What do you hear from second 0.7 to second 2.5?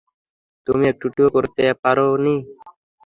এটুকুও করতে পারো নি?